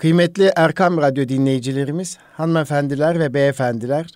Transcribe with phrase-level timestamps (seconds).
[0.00, 4.06] Kıymetli Erkam Radyo dinleyicilerimiz, hanımefendiler ve beyefendiler,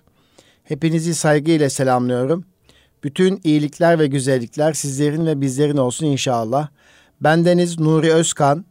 [0.63, 2.45] hepinizi saygıyla selamlıyorum.
[3.03, 6.67] Bütün iyilikler ve güzellikler sizlerin ve bizlerin olsun inşallah.
[7.21, 8.65] Bendeniz Nuri Özkan,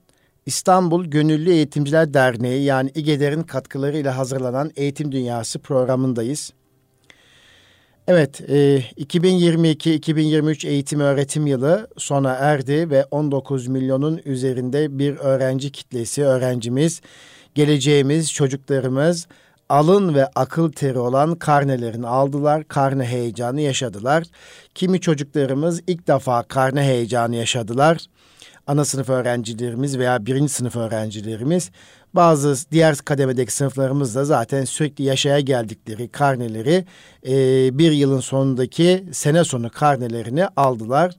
[0.46, 6.52] İstanbul Gönüllü Eğitimciler Derneği yani İGEDER'in katkılarıyla hazırlanan Eğitim Dünyası programındayız.
[8.08, 16.24] Evet, e, 2022-2023 eğitim öğretim yılı sona erdi ve 19 milyonun üzerinde bir öğrenci kitlesi,
[16.24, 17.00] öğrencimiz,
[17.54, 19.26] geleceğimiz, çocuklarımız
[19.68, 24.24] alın ve akıl teri olan karnelerini aldılar, karne heyecanı yaşadılar.
[24.74, 27.98] Kimi çocuklarımız ilk defa karne heyecanı yaşadılar.
[28.66, 31.70] Ana sınıf öğrencilerimiz veya birinci sınıf öğrencilerimiz
[32.14, 36.84] bazı diğer kademedeki sınıflarımız da zaten sürekli yaşaya geldikleri karneleri
[37.26, 37.34] e,
[37.78, 41.14] bir yılın sonundaki sene sonu karnelerini aldılar.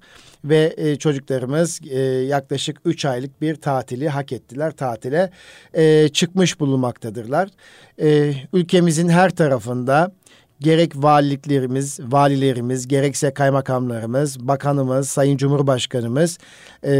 [0.46, 4.72] Ve e, çocuklarımız e, yaklaşık üç aylık bir tatili hak ettiler.
[4.72, 5.32] Tatile
[5.74, 7.50] e, çıkmış bulunmaktadırlar.
[8.02, 10.12] E, ülkemizin her tarafında
[10.60, 16.38] gerek valiliklerimiz, valilerimiz, gerekse kaymakamlarımız, bakanımız, sayın cumhurbaşkanımız,
[16.84, 16.92] e,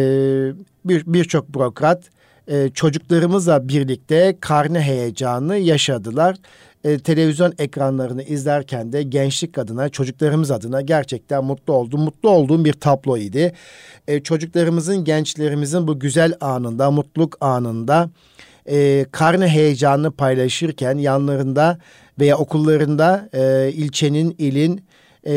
[0.86, 2.15] bir birçok bürokrat
[2.48, 6.36] e, çocuklarımızla birlikte karne heyecanı yaşadılar.
[6.84, 12.02] E, televizyon ekranlarını izlerken de gençlik adına, çocuklarımız adına gerçekten mutlu oldum.
[12.02, 13.54] Mutlu olduğum bir tablo idi.
[14.08, 18.10] E, çocuklarımızın, gençlerimizin bu güzel anında, mutluluk anında
[18.70, 21.80] e, karne heyecanını paylaşırken yanlarında
[22.20, 24.86] veya okullarında e, ilçenin, ilin
[25.28, 25.36] e,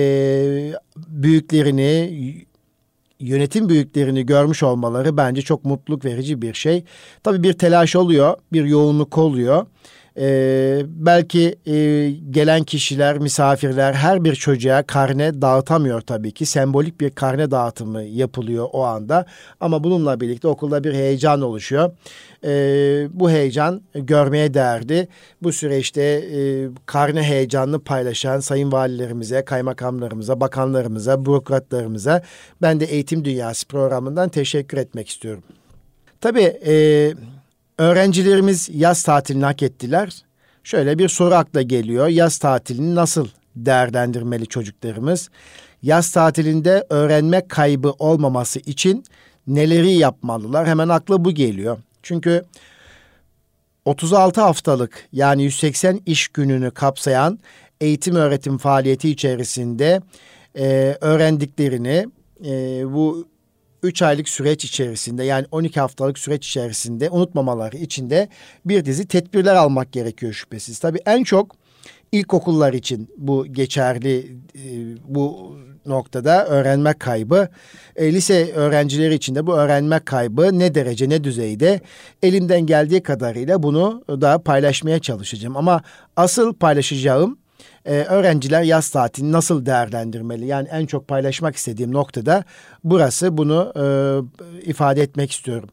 [0.96, 2.46] büyüklerini,
[3.20, 6.84] yönetim büyüklerini görmüş olmaları bence çok mutluluk verici bir şey.
[7.22, 9.66] Tabii bir telaş oluyor, bir yoğunluk oluyor.
[10.20, 16.46] Ee, belki e, gelen kişiler, misafirler her bir çocuğa karne dağıtamıyor tabii ki.
[16.46, 19.26] Sembolik bir karne dağıtımı yapılıyor o anda.
[19.60, 21.90] Ama bununla birlikte okulda bir heyecan oluşuyor.
[22.44, 25.08] Ee, bu heyecan görmeye değerdi.
[25.42, 32.22] Bu süreçte e, karne heyecanını paylaşan sayın valilerimize, kaymakamlarımıza, bakanlarımıza, bürokratlarımıza
[32.62, 35.42] ben de Eğitim Dünyası programından teşekkür etmek istiyorum.
[36.20, 36.58] Tabii...
[36.66, 37.14] E,
[37.78, 40.22] Öğrencilerimiz yaz tatilini hak ettiler.
[40.64, 42.08] Şöyle bir soru akla geliyor.
[42.08, 45.30] Yaz tatilini nasıl değerlendirmeli çocuklarımız?
[45.82, 49.04] Yaz tatilinde öğrenme kaybı olmaması için
[49.46, 50.66] neleri yapmalılar?
[50.66, 51.78] Hemen akla bu geliyor.
[52.02, 52.44] Çünkü
[53.84, 57.38] 36 haftalık yani 180 iş gününü kapsayan
[57.80, 60.00] eğitim öğretim faaliyeti içerisinde
[60.58, 62.06] e, öğrendiklerini
[62.44, 62.50] e,
[62.92, 63.28] bu
[63.82, 68.28] 3 aylık süreç içerisinde yani 12 haftalık süreç içerisinde unutmamaları için de
[68.64, 70.78] bir dizi tedbirler almak gerekiyor şüphesiz.
[70.78, 71.56] Tabii en çok
[72.12, 74.62] ilkokullar için bu geçerli e,
[75.04, 75.56] bu
[75.86, 77.48] noktada öğrenme kaybı.
[77.96, 81.80] E, lise öğrencileri için de bu öğrenme kaybı ne derece ne düzeyde
[82.22, 85.56] elimden geldiği kadarıyla bunu da paylaşmaya çalışacağım.
[85.56, 85.82] Ama
[86.16, 87.38] asıl paylaşacağım
[87.88, 90.46] e, öğrenciler yaz tatilini nasıl değerlendirmeli?
[90.46, 92.44] Yani en çok paylaşmak istediğim noktada
[92.84, 93.84] burası bunu e,
[94.70, 95.68] ifade etmek istiyorum.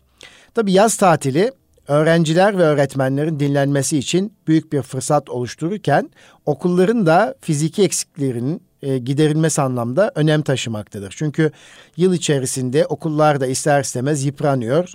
[0.53, 1.51] Tabii yaz tatili
[1.87, 6.09] öğrenciler ve öğretmenlerin dinlenmesi için büyük bir fırsat oluştururken
[6.45, 11.13] okulların da fiziki eksiklerinin e, giderilmesi anlamda önem taşımaktadır.
[11.17, 11.51] Çünkü
[11.97, 14.93] yıl içerisinde okullar da ister istemez yıpranıyor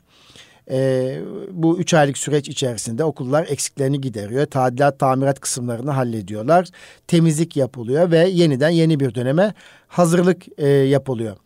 [0.71, 1.19] e,
[1.51, 4.47] bu üç aylık süreç içerisinde okullar eksiklerini gideriyor.
[4.47, 6.69] Tadilat, tamirat kısımlarını hallediyorlar.
[7.07, 9.55] Temizlik yapılıyor ve yeniden yeni bir döneme
[9.89, 11.37] hazırlık e, yapılıyor.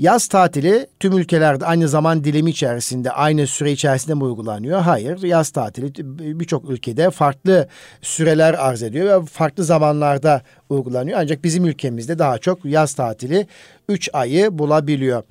[0.00, 4.80] Yaz tatili tüm ülkelerde aynı zaman dilimi içerisinde, aynı süre içerisinde mi uygulanıyor?
[4.80, 5.22] Hayır.
[5.22, 5.92] Yaz tatili
[6.40, 7.68] birçok ülkede farklı
[8.02, 11.18] süreler arz ediyor ve farklı zamanlarda uygulanıyor.
[11.18, 13.46] Ancak bizim ülkemizde daha çok yaz tatili
[13.88, 15.22] üç ayı bulabiliyor.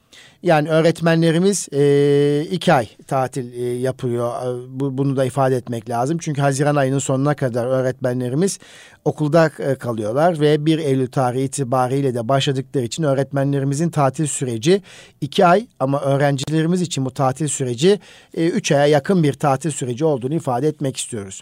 [0.43, 4.31] Yani öğretmenlerimiz e, iki ay tatil e, yapıyor.
[4.31, 6.17] E, bu, bunu da ifade etmek lazım.
[6.21, 8.59] Çünkü Haziran ayının sonuna kadar öğretmenlerimiz
[9.05, 14.81] okulda e, kalıyorlar ve 1 Eylül tarihi itibariyle de başladıkları için öğretmenlerimizin tatil süreci
[15.21, 17.99] iki ay ama öğrencilerimiz için bu tatil süreci
[18.37, 21.41] e, üç aya yakın bir tatil süreci olduğunu ifade etmek istiyoruz.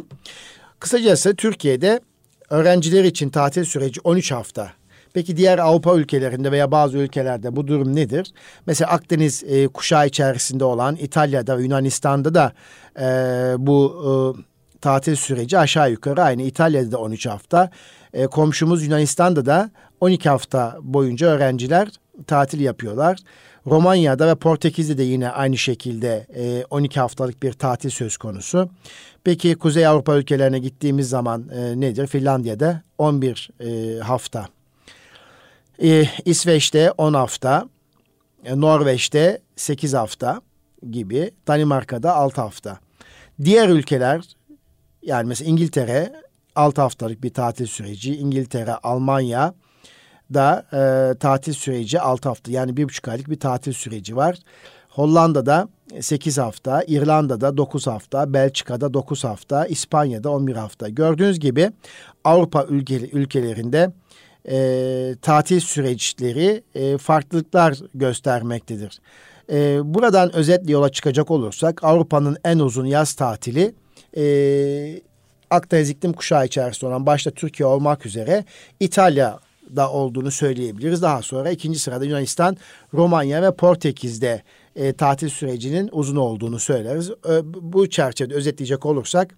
[0.80, 2.00] Kısacası Türkiye'de
[2.50, 4.72] öğrenciler için tatil süreci 13 hafta
[5.14, 8.34] Peki diğer Avrupa ülkelerinde veya bazı ülkelerde bu durum nedir?
[8.66, 12.52] Mesela Akdeniz e, kuşağı içerisinde olan İtalya'da, Yunanistan'da da
[13.00, 13.06] e,
[13.58, 14.12] bu e,
[14.82, 16.42] tatil süreci aşağı yukarı aynı.
[16.42, 17.70] İtalya'da da 13 hafta.
[18.14, 19.70] E, komşumuz Yunanistan'da da
[20.02, 21.90] 12 hafta boyunca öğrenciler
[22.28, 23.18] tatil yapıyorlar.
[23.68, 28.70] Romanya'da ve Portekiz'de de yine aynı şekilde e, 12 haftalık bir tatil söz konusu.
[29.24, 32.08] Peki Kuzey Avrupa ülkelerine gittiğimiz zaman e, nedir?
[32.08, 34.48] Finlandiya'da 11 e, hafta
[35.84, 37.70] ee, İsveç'te 10 hafta,
[38.46, 40.42] e, Norveç'te 8 hafta
[40.92, 42.80] gibi, Danimarka'da 6 hafta.
[43.44, 44.24] Diğer ülkeler
[45.02, 46.14] yani mesela İngiltere
[46.56, 48.16] 6 haftalık bir tatil süreci.
[48.16, 49.54] İngiltere, Almanya
[50.34, 54.38] da e, tatil süreci 6 hafta yani bir buçuk aylık bir tatil süreci var.
[54.90, 55.68] Hollanda'da
[56.00, 60.90] 8 hafta, İrlanda'da 9 hafta, Belçika'da 9 hafta, İspanya'da 11 hafta.
[60.90, 61.72] Gördüğünüz gibi
[62.24, 63.92] Avrupa ülke, ülkelerinde
[64.50, 69.00] e, tatil süreçleri e, farklılıklar göstermektedir.
[69.52, 73.76] E, buradan özetle yola çıkacak olursak Avrupa'nın en uzun yaz tatili
[74.18, 75.02] e,
[75.50, 78.46] Akdeniz iklim kuşağı içerisinde olan başta Türkiye olmak üzere
[79.68, 81.02] İtalya'da olduğunu söyleyebiliriz.
[81.02, 82.58] Daha sonra ikinci sırada Yunanistan,
[82.94, 84.44] Romanya ve Portekiz'de
[84.76, 87.10] e, tatil sürecinin uzun olduğunu söyleriz.
[87.10, 89.36] E, bu çerçevede özetleyecek olursak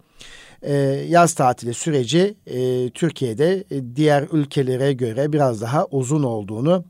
[0.62, 0.74] e,
[1.10, 6.84] yaz tatili süreci e, Türkiye'de e, diğer ülkelere göre biraz daha uzun olduğunu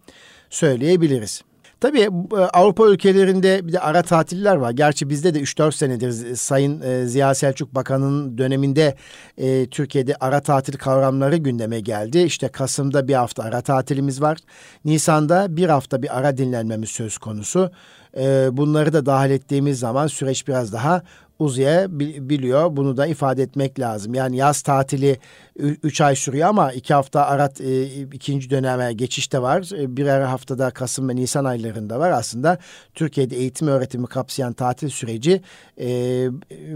[0.50, 1.44] söyleyebiliriz.
[1.80, 4.72] Tabii e, Avrupa ülkelerinde bir de ara tatiller var.
[4.72, 8.96] Gerçi bizde de 3-4 senedir Sayın e, Ziya Selçuk Bakan'ın döneminde
[9.38, 12.20] e, Türkiye'de ara tatil kavramları gündeme geldi.
[12.20, 14.38] İşte Kasım'da bir hafta ara tatilimiz var.
[14.86, 17.72] Nisan'da bir hafta bir ara dinlenmemiz söz konusu.
[18.18, 21.02] E, bunları da dahil ettiğimiz zaman süreç biraz daha
[21.40, 22.76] uzayabiliyor.
[22.76, 24.14] Bunu da ifade etmek lazım.
[24.14, 25.18] Yani yaz tatili
[25.60, 29.80] üç ay sürüyor ama iki hafta arat e, ikinci döneme geçişte var.
[29.80, 32.12] E, birer haftada Kasım ve Nisan aylarında var.
[32.12, 32.58] Aslında
[32.94, 35.42] Türkiye'de eğitim öğretimi kapsayan tatil süreci
[35.80, 35.88] e,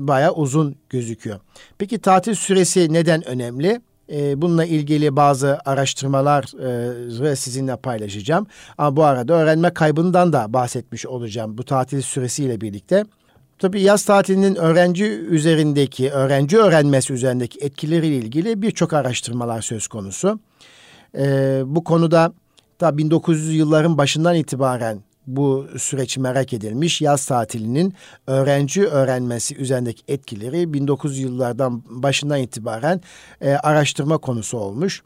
[0.07, 1.39] bayağı uzun gözüküyor.
[1.77, 3.81] Peki tatil süresi neden önemli?
[4.11, 6.43] E, bununla ilgili bazı araştırmalar
[7.31, 8.47] e, sizinle paylaşacağım.
[8.77, 13.05] Ama bu arada öğrenme kaybından da bahsetmiş olacağım bu tatil süresiyle birlikte.
[13.63, 20.39] Tabii yaz tatilinin öğrenci üzerindeki, öğrenci öğrenmesi üzerindeki etkileriyle ilgili birçok araştırmalar söz konusu.
[21.17, 22.33] Ee, bu konuda
[22.81, 27.01] da 1900 yılların başından itibaren bu süreç merak edilmiş.
[27.01, 27.93] Yaz tatilinin
[28.27, 33.01] öğrenci öğrenmesi üzerindeki etkileri 1900 yıllardan başından itibaren
[33.41, 35.01] e, araştırma konusu olmuş.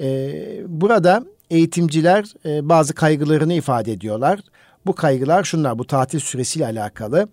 [0.00, 0.30] E,
[0.66, 4.40] burada eğitimciler e, bazı kaygılarını ifade ediyorlar.
[4.86, 7.28] Bu kaygılar şunlar, bu tatil süresiyle alakalı.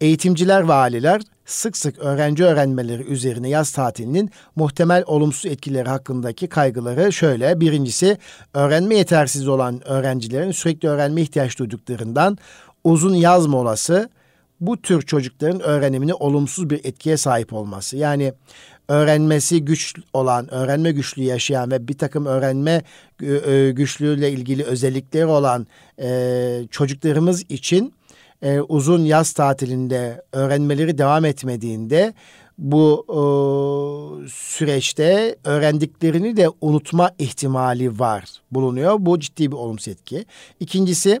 [0.00, 7.12] Eğitimciler ve aileler sık sık öğrenci öğrenmeleri üzerine yaz tatilinin muhtemel olumsuz etkileri hakkındaki kaygıları
[7.12, 7.60] şöyle.
[7.60, 8.18] Birincisi
[8.54, 12.38] öğrenme yetersiz olan öğrencilerin sürekli öğrenme ihtiyaç duyduklarından
[12.84, 14.10] uzun yaz molası
[14.60, 17.96] bu tür çocukların öğrenimini olumsuz bir etkiye sahip olması.
[17.96, 18.32] Yani
[18.88, 22.82] öğrenmesi güç olan, öğrenme güçlüğü yaşayan ve bir takım öğrenme
[23.22, 25.66] e, e, güçlüğüyle ilgili özellikleri olan
[26.00, 27.94] e, çocuklarımız için
[28.68, 32.14] uzun yaz tatilinde öğrenmeleri devam etmediğinde
[32.58, 33.04] bu
[34.28, 38.96] süreçte öğrendiklerini de unutma ihtimali var bulunuyor.
[38.98, 40.24] Bu ciddi bir olumsuz etki.
[40.60, 41.20] İkincisi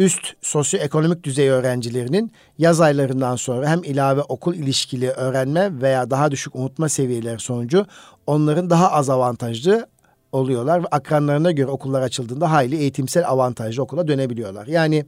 [0.00, 6.56] üst sosyoekonomik düzey öğrencilerinin yaz aylarından sonra hem ilave okul ilişkili öğrenme veya daha düşük
[6.56, 7.86] unutma seviyeleri sonucu
[8.26, 9.86] onların daha az avantajlı
[10.32, 14.66] oluyorlar ve akranlarına göre okullar açıldığında hayli eğitimsel avantajlı okula dönebiliyorlar.
[14.66, 15.04] Yani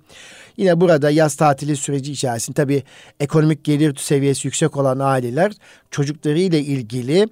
[0.56, 2.83] yine burada yaz tatili süreci içerisinde tabii
[3.21, 5.53] ekonomik gelir seviyesi yüksek olan aileler
[5.91, 7.29] çocuklarıyla ilgili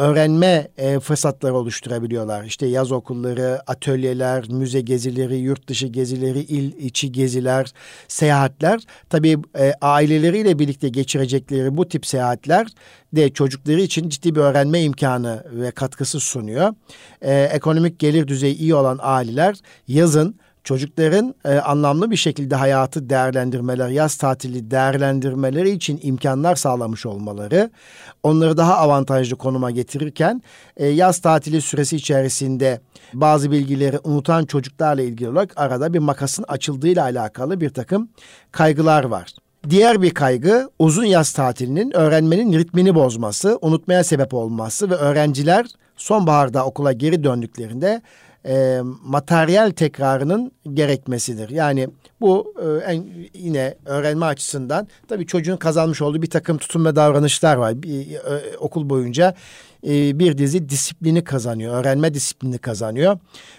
[0.00, 2.44] öğrenme e, fırsatları oluşturabiliyorlar.
[2.44, 7.72] İşte yaz okulları, atölyeler, müze gezileri, yurt dışı gezileri, il içi geziler,
[8.08, 8.80] seyahatler.
[9.10, 12.66] Tabii e, aileleriyle birlikte geçirecekleri bu tip seyahatler
[13.12, 16.74] de çocukları için ciddi bir öğrenme imkanı ve katkısı sunuyor.
[17.22, 19.56] E, ekonomik gelir düzeyi iyi olan aileler
[19.88, 27.70] yazın çocukların e, anlamlı bir şekilde hayatı değerlendirmeler, yaz tatili değerlendirmeleri için imkanlar sağlamış olmaları
[28.22, 30.42] onları daha avantajlı konuma getirirken
[30.76, 32.80] e, yaz tatili süresi içerisinde
[33.12, 38.08] bazı bilgileri unutan çocuklarla ilgili olarak arada bir makasın açıldığıyla alakalı bir takım
[38.52, 39.30] kaygılar var.
[39.70, 46.66] Diğer bir kaygı uzun yaz tatilinin öğrenmenin ritmini bozması, unutmaya sebep olması ve öğrenciler sonbaharda
[46.66, 48.02] okula geri döndüklerinde
[48.46, 51.50] e, materyal tekrarının gerekmesidir.
[51.50, 51.88] Yani
[52.20, 53.04] bu e, en,
[53.34, 57.82] yine öğrenme açısından tabii çocuğun kazanmış olduğu bir takım tutum ve davranışlar var.
[57.82, 59.34] Bir, e, okul boyunca
[59.86, 61.74] e, bir dizi disiplini kazanıyor.
[61.74, 63.18] Öğrenme disiplini kazanıyor.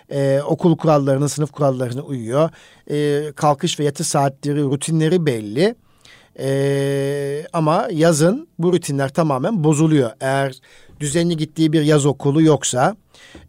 [0.09, 2.49] E, okul kurallarını, sınıf kurallarını uyuyor.
[2.91, 5.75] E, kalkış ve yatış saatleri, rutinleri belli.
[6.39, 10.11] Ee, ama yazın bu rutinler tamamen bozuluyor.
[10.21, 10.59] Eğer
[11.01, 12.95] düzenli gittiği bir yaz okulu yoksa,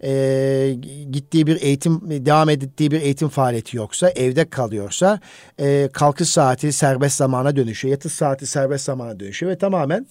[0.05, 0.77] e,
[1.13, 5.21] gittiği bir eğitim, devam ettiği bir eğitim faaliyeti yoksa, evde kalıyorsa,
[5.61, 10.07] e, kalkış saati serbest zamana dönüşüyor, yatış saati serbest zamana dönüşüyor ve tamamen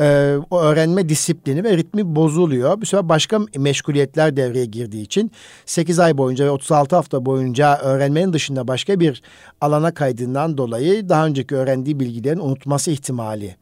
[0.00, 2.80] e, o öğrenme disiplini ve ritmi bozuluyor.
[2.80, 5.32] Bu sefer başka meşguliyetler devreye girdiği için
[5.66, 9.22] 8 ay boyunca ve 36 hafta boyunca öğrenmenin dışında başka bir
[9.60, 13.56] alana kaydından dolayı daha önceki öğrendiği bilgilerin unutması ihtimali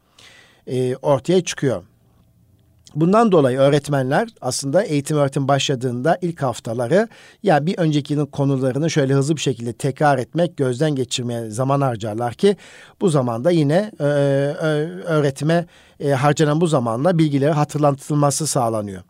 [0.67, 1.83] e, ortaya çıkıyor.
[2.95, 7.07] Bundan dolayı öğretmenler aslında eğitim öğretim başladığında ilk haftaları
[7.43, 12.33] ya bir önceki yılın konularını şöyle hızlı bir şekilde tekrar etmek, gözden geçirmeye zaman harcarlar
[12.33, 12.55] ki
[13.01, 14.03] bu zamanda yine e,
[15.05, 15.65] öğretime
[15.99, 19.01] e, harcanan bu zamanla bilgileri hatırlatılması sağlanıyor.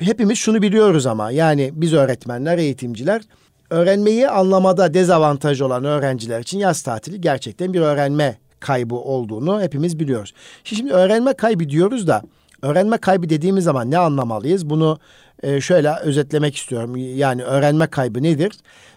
[0.00, 3.22] Hepimiz şunu biliyoruz ama yani biz öğretmenler, eğitimciler
[3.70, 10.32] öğrenmeyi anlamada dezavantaj olan öğrenciler için yaz tatili gerçekten bir öğrenme kaybı olduğunu hepimiz biliyoruz.
[10.64, 12.22] Şimdi öğrenme kaybı diyoruz da
[12.62, 14.70] öğrenme kaybı dediğimiz zaman ne anlamalıyız?
[14.70, 14.98] Bunu
[15.42, 16.96] e, şöyle özetlemek istiyorum.
[16.96, 18.52] Yani öğrenme kaybı nedir?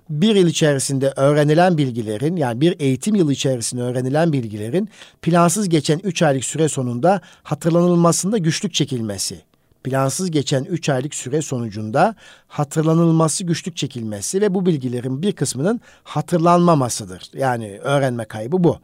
[0.10, 4.90] Bir yıl içerisinde öğrenilen bilgilerin yani bir eğitim yılı içerisinde öğrenilen bilgilerin
[5.22, 9.50] plansız geçen üç aylık süre sonunda hatırlanılmasında güçlük çekilmesi
[9.84, 12.16] plansız geçen 3 aylık süre sonucunda
[12.48, 17.32] hatırlanılması güçlük çekilmesi ve bu bilgilerin bir kısmının hatırlanmamasıdır.
[17.34, 18.80] Yani öğrenme kaybı bu.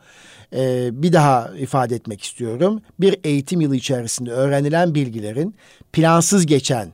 [0.54, 2.82] Ee, bir daha ifade etmek istiyorum.
[3.00, 5.56] Bir eğitim yılı içerisinde öğrenilen bilgilerin
[5.94, 6.94] plansız geçen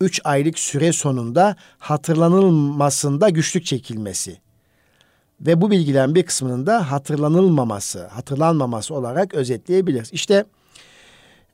[0.00, 4.38] 3 aylık süre sonunda hatırlanılmasında güçlük çekilmesi
[5.40, 10.12] ve bu bilgilerin bir kısmının da hatırlanılmaması, hatırlanmaması olarak özetleyebiliriz.
[10.12, 10.44] İşte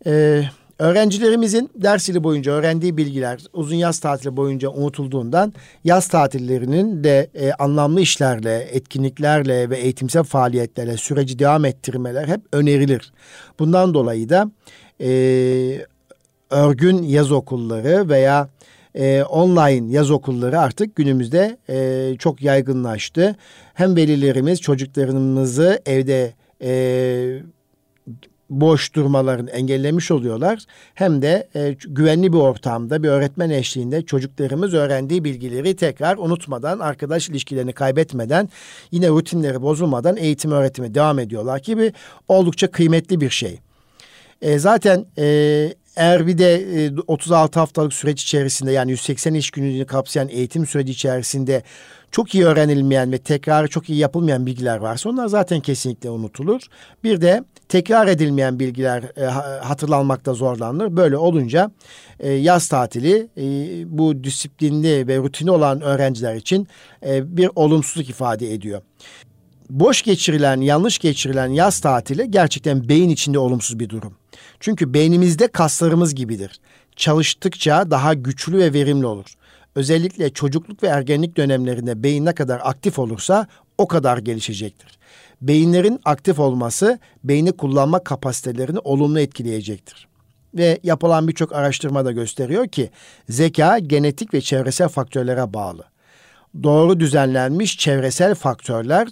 [0.07, 0.43] e,
[0.79, 5.53] Öğrencilerimizin ders yılı boyunca öğrendiği bilgiler uzun yaz tatili boyunca unutulduğundan
[5.85, 13.13] yaz tatillerinin de e, anlamlı işlerle, etkinliklerle ve eğitimsel faaliyetlerle süreci devam ettirmeler hep önerilir.
[13.59, 14.51] Bundan dolayı da
[15.01, 15.09] e,
[16.51, 18.49] örgün yaz okulları veya
[18.95, 23.37] e, online yaz okulları artık günümüzde e, çok yaygınlaştı.
[23.75, 27.43] Hem velilerimiz çocuklarımızı evde e,
[28.51, 30.65] boş durmalarını engellemiş oluyorlar.
[30.95, 37.29] Hem de e, güvenli bir ortamda bir öğretmen eşliğinde çocuklarımız öğrendiği bilgileri tekrar unutmadan, arkadaş
[37.29, 38.49] ilişkilerini kaybetmeden,
[38.91, 41.93] yine rutinleri bozulmadan eğitim öğretimi devam ediyorlar ki bir
[42.29, 43.59] oldukça kıymetli bir şey.
[44.43, 45.27] E, zaten e,
[45.97, 50.93] eğer bir de e, 36 haftalık süreç içerisinde yani 180 iş gününü kapsayan eğitim süreci
[50.93, 51.63] içerisinde
[52.17, 56.61] çok iyi öğrenilmeyen ve tekrar çok iyi yapılmayan bilgiler varsa onlar zaten kesinlikle unutulur.
[57.05, 59.25] Bir de tekrar edilmeyen bilgiler e,
[59.65, 60.97] hatırlanmakta zorlanır.
[60.97, 61.71] Böyle olunca
[62.21, 63.45] e, yaz tatili e,
[63.99, 66.69] bu disiplinli ve rutini olan öğrenciler için
[67.07, 68.83] e, bir olumsuzluk ifade ediyor.
[69.71, 74.15] Boş geçirilen, yanlış geçirilen yaz tatili gerçekten beyin içinde olumsuz bir durum.
[74.61, 76.61] Çünkü beynimizde kaslarımız gibidir.
[76.97, 79.36] Çalıştıkça daha güçlü ve verimli olur.
[79.77, 83.47] Özellikle çocukluk ve ergenlik dönemlerinde beyin ne kadar aktif olursa
[83.79, 84.99] o kadar gelişecektir.
[85.41, 90.09] Beyinlerin aktif olması beyni kullanma kapasitelerini olumlu etkileyecektir.
[90.55, 92.91] Ve yapılan birçok araştırma da gösteriyor ki
[93.29, 95.85] zeka genetik ve çevresel faktörlere bağlı.
[96.63, 99.09] Doğru düzenlenmiş çevresel faktörler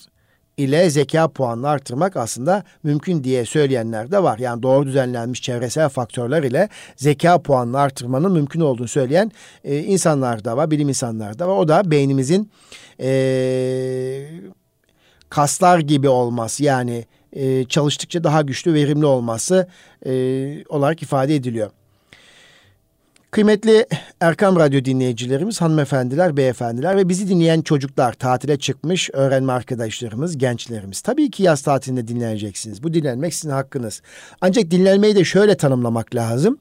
[0.56, 4.38] ile zeka puanını artırmak aslında mümkün diye söyleyenler de var.
[4.38, 9.32] Yani doğru düzenlenmiş çevresel faktörler ile zeka puanını artırmanın mümkün olduğunu söyleyen
[9.64, 11.56] e, insanlar da var, bilim insanları da var.
[11.56, 12.50] O da beynimizin
[13.00, 14.30] e,
[15.30, 19.68] kaslar gibi olması yani e, çalıştıkça daha güçlü, verimli olması
[20.06, 20.12] e,
[20.68, 21.70] olarak ifade ediliyor.
[23.34, 23.86] Kıymetli
[24.20, 31.00] Erkam Radyo dinleyicilerimiz, hanımefendiler, beyefendiler ve bizi dinleyen çocuklar, tatile çıkmış öğrenme arkadaşlarımız, gençlerimiz.
[31.00, 32.82] Tabii ki yaz tatilinde dinleneceksiniz.
[32.82, 34.02] Bu dinlenmek sizin hakkınız.
[34.40, 36.58] Ancak dinlenmeyi de şöyle tanımlamak lazım.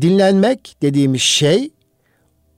[0.00, 1.70] Dinlenmek dediğimiz şey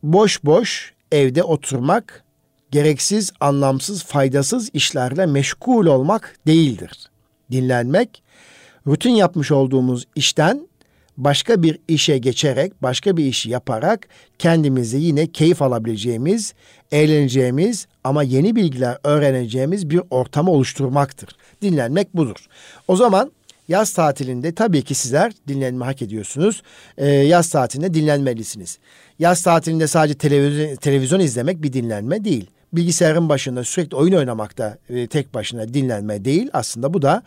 [0.02, 2.24] boş boş evde oturmak,
[2.70, 7.10] gereksiz, anlamsız, faydasız işlerle meşgul olmak değildir.
[7.50, 8.22] Dinlenmek,
[8.86, 10.68] rutin yapmış olduğumuz işten
[11.16, 14.08] başka bir işe geçerek, başka bir işi yaparak
[14.38, 16.54] kendimizi yine keyif alabileceğimiz,
[16.92, 21.28] eğleneceğimiz ama yeni bilgiler öğreneceğimiz bir ortamı oluşturmaktır.
[21.62, 22.46] Dinlenmek budur.
[22.88, 23.32] O zaman
[23.68, 26.62] yaz tatilinde tabii ki sizler dinlenme hak ediyorsunuz.
[26.98, 28.78] Ee, yaz tatilinde dinlenmelisiniz.
[29.18, 34.78] Yaz tatilinde sadece televizyon, televizyon izlemek bir dinlenme değil bilgisayarın başında sürekli oyun oynamak da
[34.90, 36.50] e, tek başına dinlenme değil.
[36.52, 37.22] Aslında bu da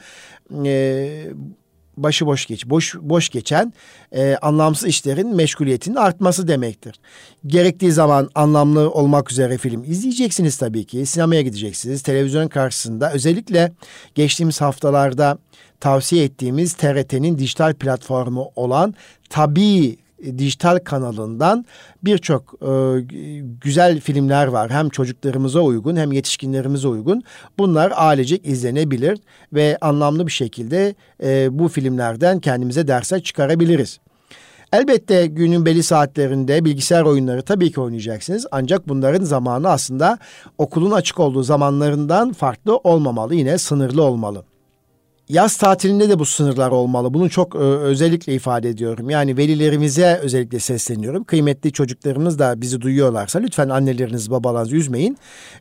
[0.66, 1.26] e,
[2.04, 3.74] başıboş geç, boş boş geçen
[4.12, 6.96] e, anlamsız işlerin meşguliyetinin artması demektir.
[7.48, 11.06] Gerektiği zaman anlamlı olmak üzere film izleyeceksiniz tabii ki.
[11.06, 12.02] Sinemaya gideceksiniz.
[12.02, 13.72] Televizyon karşısında özellikle
[14.16, 15.38] geçtiğimiz haftalarda
[15.80, 18.96] tavsiye ettiğimiz TRT'nin dijital platformu olan
[20.20, 21.66] Tabii dijital kanalından
[22.04, 23.02] birçok e,
[23.62, 24.72] güzel filmler var.
[24.72, 27.24] Hem çocuklarımıza uygun hem yetişkinlerimize uygun.
[27.58, 29.20] Bunlar ailecek izlenebilir
[29.54, 34.00] ve anlamlı bir şekilde e, bu filmlerden kendimize dersler çıkarabiliriz.
[34.74, 38.48] Elbette günün belli saatlerinde bilgisayar oyunları tabii ki oynayacaksınız.
[38.52, 40.18] Ancak bunların zamanı aslında
[40.58, 43.36] okulun açık olduğu zamanlarından farklı olmamalı.
[43.36, 44.44] Yine sınırlı olmalı.
[45.30, 47.14] Yaz tatilinde de bu sınırlar olmalı.
[47.14, 49.10] Bunu çok e, özellikle ifade ediyorum.
[49.10, 51.24] Yani velilerimize özellikle sesleniyorum.
[51.24, 55.18] Kıymetli çocuklarımız da bizi duyuyorlarsa lütfen anneleriniz babalarınızı üzmeyin.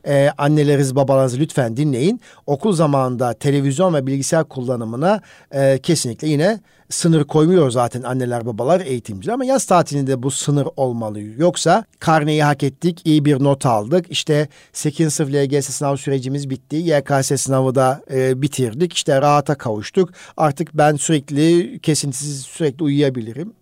[0.07, 2.21] E, anneleriniz babalarınızı lütfen dinleyin.
[2.47, 5.21] Okul zamanında televizyon ve bilgisayar kullanımına
[5.51, 6.59] e, kesinlikle yine
[6.89, 11.19] sınır koymuyor zaten anneler babalar eğitimciler ama yaz tatilinde bu sınır olmalı.
[11.19, 14.05] Yoksa karneyi hak ettik, iyi bir not aldık.
[14.09, 15.13] İşte 8.
[15.13, 16.75] sınıf LGS sınav sürecimiz bitti.
[16.75, 18.93] YKS sınavı da e, bitirdik.
[18.93, 20.09] İşte rahata kavuştuk.
[20.37, 23.53] Artık ben sürekli kesintisiz sürekli uyuyabilirim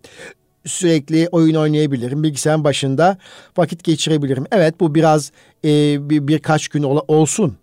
[0.68, 2.24] sürekli oyun oynayabilirim.
[2.24, 3.18] Bilgisayarın başında
[3.58, 4.46] vakit geçirebilirim.
[4.52, 5.32] Evet bu biraz
[5.66, 5.70] e,
[6.10, 7.58] bir, birkaç gün ol, olsun.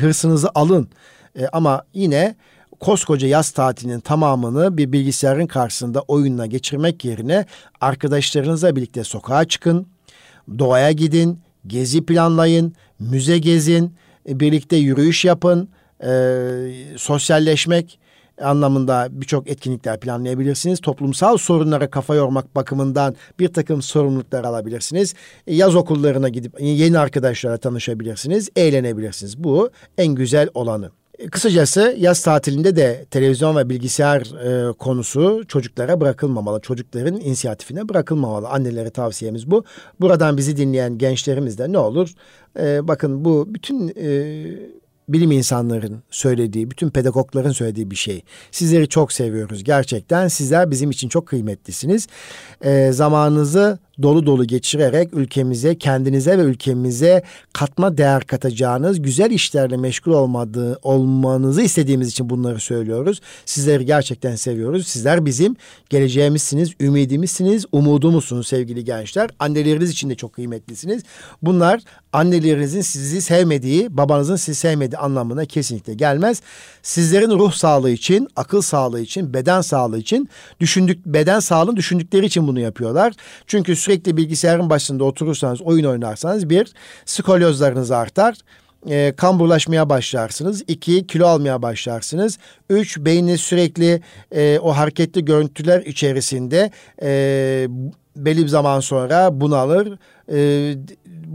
[0.00, 0.88] Hırsınızı alın.
[1.38, 2.34] E, ama yine
[2.80, 7.46] koskoca yaz tatilinin tamamını bir bilgisayarın karşısında oyunla geçirmek yerine
[7.80, 9.86] arkadaşlarınızla birlikte sokağa çıkın,
[10.58, 13.94] doğaya gidin, gezi planlayın, müze gezin,
[14.28, 15.68] e, birlikte yürüyüş yapın,
[16.04, 16.10] e,
[16.96, 17.98] sosyalleşmek
[18.42, 20.80] anlamında birçok etkinlikler planlayabilirsiniz.
[20.80, 25.14] Toplumsal sorunlara kafa yormak bakımından bir takım sorumluluklar alabilirsiniz.
[25.46, 29.44] E, yaz okullarına gidip yeni arkadaşlarla tanışabilirsiniz, eğlenebilirsiniz.
[29.44, 30.90] Bu en güzel olanı.
[31.30, 36.60] Kısacası yaz tatilinde de televizyon ve bilgisayar e, konusu çocuklara bırakılmamalı.
[36.60, 38.48] Çocukların inisiyatifine bırakılmamalı.
[38.48, 39.64] Annelere tavsiyemiz bu.
[40.00, 42.10] Buradan bizi dinleyen gençlerimiz de ne olur?
[42.58, 44.10] E, bakın bu bütün e,
[45.12, 48.22] bilim insanların söylediği, bütün pedagogların söylediği bir şey.
[48.50, 50.28] Sizleri çok seviyoruz gerçekten.
[50.28, 52.06] Sizler bizim için çok kıymetlisiniz.
[52.60, 60.12] E, zamanınızı dolu dolu geçirerek ülkemize, kendinize ve ülkemize katma değer katacağınız güzel işlerle meşgul
[60.12, 63.20] olmadığı, olmanızı istediğimiz için bunları söylüyoruz.
[63.44, 64.86] Sizleri gerçekten seviyoruz.
[64.86, 65.56] Sizler bizim
[65.90, 69.30] geleceğimizsiniz, ümidimizsiniz, umudumuzsunuz sevgili gençler.
[69.38, 71.02] Anneleriniz için de çok kıymetlisiniz.
[71.42, 71.80] Bunlar
[72.12, 76.42] annelerinizin sizi sevmediği, babanızın sizi sevmediği anlamına kesinlikle gelmez.
[76.82, 80.28] Sizlerin ruh sağlığı için, akıl sağlığı için, beden sağlığı için,
[80.60, 83.12] düşündük beden sağlığını düşündükleri için bunu yapıyorlar.
[83.46, 86.72] Çünkü sürekli bilgisayarın başında oturursanız, oyun oynarsanız bir,
[87.04, 88.34] skolyozlarınız artar.
[88.88, 90.62] E, kamburlaşmaya başlarsınız.
[90.68, 92.38] İki, kilo almaya başlarsınız.
[92.70, 96.70] Üç, beyniniz sürekli e, o hareketli görüntüler içerisinde
[97.02, 97.68] e,
[98.16, 99.98] belli bir zaman sonra bunalır.
[100.32, 100.74] E,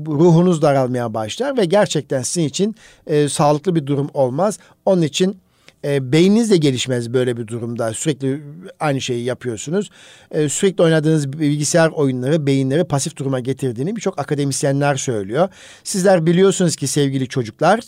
[0.07, 2.75] ruhunuz daralmaya başlar ve gerçekten sizin için
[3.07, 4.59] e, sağlıklı bir durum olmaz.
[4.85, 5.37] Onun için
[5.85, 7.93] e, beyniniz de gelişmez böyle bir durumda.
[7.93, 8.41] Sürekli
[8.79, 9.89] aynı şeyi yapıyorsunuz.
[10.31, 15.49] E, sürekli oynadığınız bilgisayar oyunları beyinleri pasif duruma getirdiğini birçok akademisyenler söylüyor.
[15.83, 17.79] Sizler biliyorsunuz ki sevgili çocuklar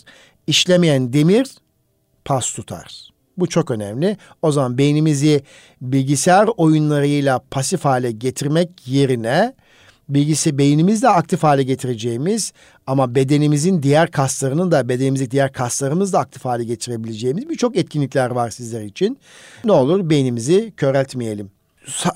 [0.46, 1.48] işlemeyen demir
[2.24, 3.08] pas tutar.
[3.36, 4.16] Bu çok önemli.
[4.42, 5.42] O zaman beynimizi
[5.80, 9.54] bilgisayar oyunlarıyla pasif hale getirmek yerine
[10.08, 12.52] bilgisi beynimizle aktif hale getireceğimiz
[12.86, 18.50] ama bedenimizin diğer kaslarının da bedenimizdeki diğer kaslarımızı da aktif hale getirebileceğimiz birçok etkinlikler var
[18.50, 19.18] sizler için.
[19.64, 21.57] Ne olur beynimizi köreltmeyelim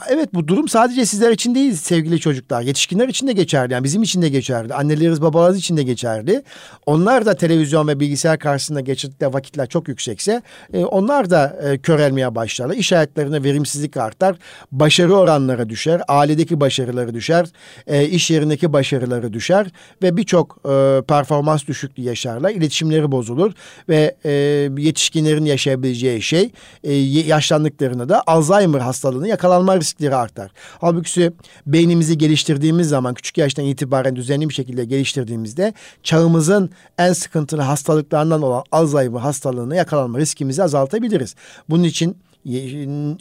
[0.08, 2.62] evet bu durum sadece sizler için değil sevgili çocuklar.
[2.62, 3.72] Yetişkinler için de geçerli.
[3.72, 4.74] Yani bizim için de geçerli.
[4.74, 6.42] Annelerimiz babalarımız için de geçerli.
[6.86, 12.34] Onlar da televizyon ve bilgisayar karşısında geçirdikleri vakitler çok yüksekse e, onlar da e, körelmeye
[12.34, 12.74] başlarlar.
[12.74, 14.36] İş hayatlarına verimsizlik artar.
[14.72, 16.02] Başarı oranları düşer.
[16.08, 17.46] Ailedeki başarıları düşer.
[17.86, 19.66] E, iş yerindeki başarıları düşer.
[20.02, 22.50] Ve birçok e, performans düşüklüğü yaşarlar.
[22.50, 23.52] İletişimleri bozulur.
[23.88, 24.30] Ve e,
[24.78, 26.50] yetişkinlerin yaşayabileceği şey
[26.84, 30.50] e, yaşlandıklarında da Alzheimer hastalığını yakalanmak yakalanma riskleri artar.
[30.80, 31.32] Halbuki
[31.66, 38.64] beynimizi geliştirdiğimiz zaman küçük yaştan itibaren düzenli bir şekilde geliştirdiğimizde çağımızın en sıkıntılı hastalıklarından olan
[38.72, 41.34] Alzheimer hastalığına yakalanma riskimizi azaltabiliriz.
[41.68, 42.16] Bunun için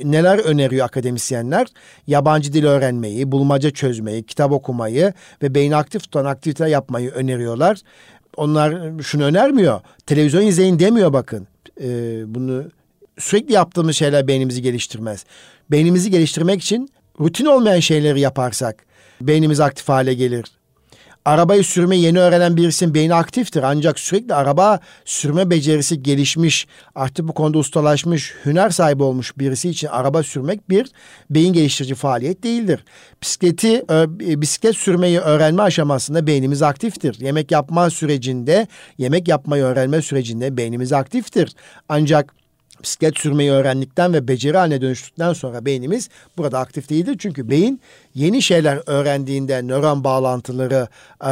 [0.03, 1.67] neler öneriyor akademisyenler?
[2.07, 7.81] Yabancı dil öğrenmeyi, bulmaca çözmeyi, kitap okumayı ve beyni aktif tutan aktiviteler yapmayı öneriyorlar.
[8.37, 9.81] Onlar şunu önermiyor.
[10.05, 11.47] Televizyon izleyin demiyor bakın.
[11.81, 12.63] Ee, bunu
[13.19, 15.25] sürekli yaptığımız şeyler beynimizi geliştirmez.
[15.71, 18.85] Beynimizi geliştirmek için rutin olmayan şeyleri yaparsak
[19.21, 20.45] beynimiz aktif hale gelir.
[21.25, 27.33] Arabayı sürme yeni öğrenen birisinin beyni aktiftir ancak sürekli araba sürme becerisi gelişmiş, artık bu
[27.33, 30.87] konuda ustalaşmış, hüner sahibi olmuş birisi için araba sürmek bir
[31.29, 32.85] beyin geliştirici faaliyet değildir.
[33.21, 33.85] Bisikleti,
[34.41, 37.19] bisiklet sürmeyi öğrenme aşamasında beynimiz aktiftir.
[37.19, 41.55] Yemek yapma sürecinde, yemek yapmayı öğrenme sürecinde beynimiz aktiftir.
[41.89, 42.40] Ancak
[42.83, 47.15] bisiklet sürmeyi öğrendikten ve beceri haline dönüştükten sonra beynimiz burada aktif değildir.
[47.19, 47.81] Çünkü beyin
[48.15, 50.87] yeni şeyler öğrendiğinde nöron bağlantıları
[51.23, 51.31] e,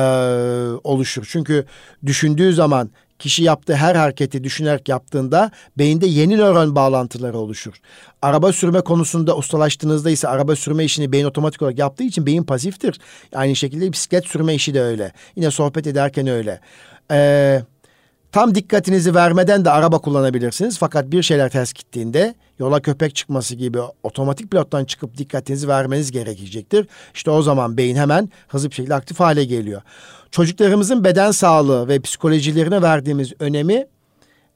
[0.84, 1.28] oluşur.
[1.32, 1.66] Çünkü
[2.06, 7.74] düşündüğü zaman kişi yaptığı her hareketi düşünerek yaptığında beyinde yeni nöron bağlantıları oluşur.
[8.22, 13.00] Araba sürme konusunda ustalaştığınızda ise araba sürme işini beyin otomatik olarak yaptığı için beyin pasiftir.
[13.36, 15.12] Aynı şekilde bisiklet sürme işi de öyle.
[15.36, 16.60] Yine sohbet ederken öyle.
[17.12, 17.64] Eee
[18.32, 20.78] Tam dikkatinizi vermeden de araba kullanabilirsiniz.
[20.78, 26.88] Fakat bir şeyler ters gittiğinde yola köpek çıkması gibi otomatik pilottan çıkıp dikkatinizi vermeniz gerekecektir.
[27.13, 29.82] İşte o zaman beyin hemen hızlı bir şekilde aktif hale geliyor.
[30.32, 33.74] Çocuklarımızın beden sağlığı ve psikolojilerine verdiğimiz önemi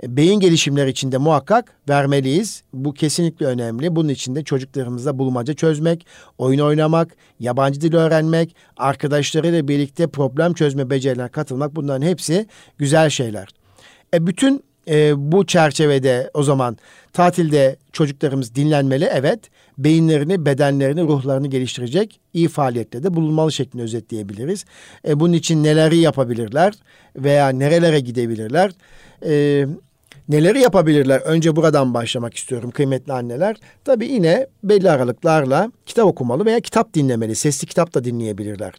[0.04, 2.64] e, beyin gelişimleri içinde muhakkak vermeliyiz.
[2.74, 3.96] Bu kesinlikle önemli.
[3.96, 6.06] Bunun için de çocuklarımızla bulmaca çözmek,
[6.38, 13.63] oyun oynamak, yabancı dil öğrenmek, arkadaşlarıyla birlikte problem çözme becerilerine katılmak bunların hepsi güzel şeyler.
[14.14, 16.78] E bütün e, bu çerçevede o zaman
[17.14, 19.40] tatilde çocuklarımız dinlenmeli evet.
[19.78, 24.66] Beyinlerini, bedenlerini, ruhlarını geliştirecek iyi faaliyetlerde bulunmalı şeklinde özetleyebiliriz.
[25.08, 26.74] E, bunun için neleri yapabilirler
[27.16, 28.72] veya nerelere gidebilirler?
[29.26, 29.66] E,
[30.30, 31.20] neleri yapabilirler?
[31.20, 33.56] Önce buradan başlamak istiyorum kıymetli anneler.
[33.86, 37.36] Tabii yine belli aralıklarla kitap okumalı veya kitap dinlemeli.
[37.36, 38.74] Sesli kitap da dinleyebilirler.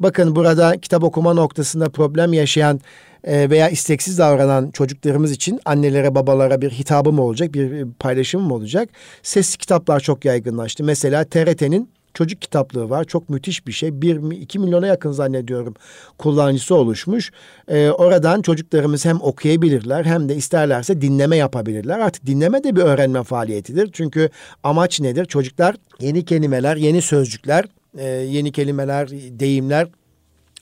[0.00, 2.80] Bakın burada kitap okuma noktasında problem yaşayan
[3.26, 8.88] veya isteksiz davranan çocuklarımız için annelere babalara bir hitabım olacak, bir paylaşımım olacak.
[9.22, 10.84] Sesli kitaplar çok yaygınlaştı.
[10.84, 13.04] Mesela TRT'nin çocuk kitaplığı var.
[13.04, 14.02] Çok müthiş bir şey.
[14.02, 15.74] Bir, iki milyona yakın zannediyorum
[16.18, 17.32] kullanıcısı oluşmuş.
[17.68, 21.98] Ee, oradan çocuklarımız hem okuyabilirler hem de isterlerse dinleme yapabilirler.
[21.98, 23.90] Artık dinleme de bir öğrenme faaliyetidir.
[23.92, 24.28] Çünkü
[24.62, 25.24] amaç nedir?
[25.24, 27.64] Çocuklar yeni kelimeler, yeni sözcükler,
[27.98, 29.88] e, yeni kelimeler, deyimler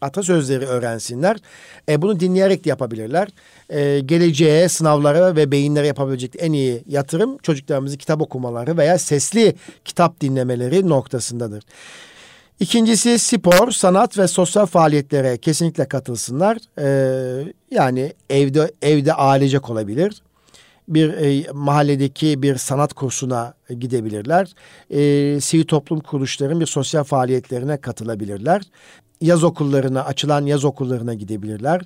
[0.03, 1.37] atasözleri öğrensinler.
[1.89, 3.29] E, bunu dinleyerek de yapabilirler.
[3.71, 10.21] E, geleceğe, sınavlara ve beyinlere yapabilecek en iyi yatırım çocuklarımızı kitap okumaları veya sesli kitap
[10.21, 11.65] dinlemeleri noktasındadır.
[12.63, 16.59] İkincisi spor, sanat ve sosyal faaliyetlere kesinlikle katılsınlar.
[16.79, 20.23] Ee, yani evde evde ailecek olabilir.
[20.89, 24.55] Bir e, mahalledeki bir sanat kursuna gidebilirler.
[24.91, 28.63] E, sivil toplum kuruluşlarının bir sosyal faaliyetlerine katılabilirler
[29.23, 31.83] yaz okullarına, açılan yaz okullarına gidebilirler.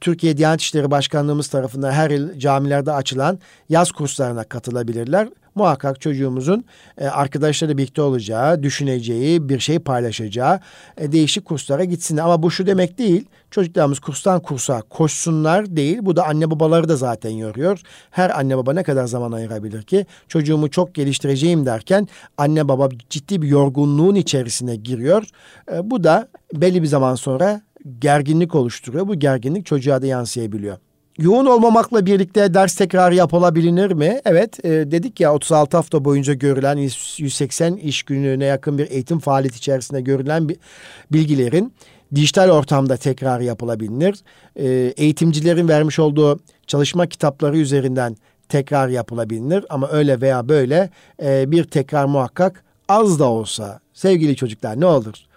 [0.00, 3.38] Türkiye Diyanet İşleri Başkanlığımız tarafından her yıl camilerde açılan
[3.68, 5.28] yaz kurslarına katılabilirler.
[5.58, 6.64] Muhakkak çocuğumuzun
[6.98, 10.60] e, arkadaşları birlikte olacağı, düşüneceği, bir şey paylaşacağı
[10.96, 12.16] e, değişik kurslara gitsin.
[12.16, 13.24] Ama bu şu demek değil.
[13.50, 15.98] Çocuklarımız kurstan kursa koşsunlar değil.
[16.02, 17.80] Bu da anne babaları da zaten yoruyor.
[18.10, 20.06] Her anne baba ne kadar zaman ayırabilir ki?
[20.28, 25.24] Çocuğumu çok geliştireceğim derken anne baba ciddi bir yorgunluğun içerisine giriyor.
[25.72, 27.60] E, bu da belli bir zaman sonra
[27.98, 29.08] gerginlik oluşturuyor.
[29.08, 30.78] Bu gerginlik çocuğa da yansıyabiliyor.
[31.18, 34.20] Yoğun olmamakla birlikte ders tekrarı yapılabilir mi?
[34.24, 39.56] Evet e, dedik ya 36 hafta boyunca görülen 180 iş gününe yakın bir eğitim faaliyeti
[39.56, 40.48] içerisinde görülen
[41.12, 41.72] bilgilerin
[42.14, 44.16] dijital ortamda tekrar yapılabilir.
[44.56, 48.16] E, eğitimcilerin vermiş olduğu çalışma kitapları üzerinden
[48.48, 50.90] tekrar yapılabilir ama öyle veya böyle
[51.22, 55.27] e, bir tekrar muhakkak az da olsa sevgili çocuklar ne olur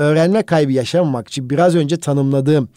[0.00, 2.68] öğrenme kaybı yaşamamak için biraz önce tanımladığım